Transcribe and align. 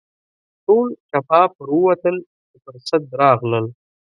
ټول 0.65 0.87
چپه 1.09 1.41
پر 1.55 1.67
ووتل 1.77 2.15
چې 2.47 2.55
پر 2.63 2.75
سد 2.87 3.03
راغلل. 3.21 3.65